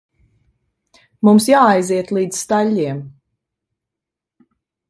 [1.29, 3.05] Mums jāaiziet līdz staļļiem.